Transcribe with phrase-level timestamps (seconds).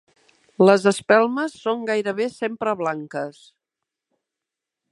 [0.61, 3.43] Les espelmes són gairebé sempre blanques.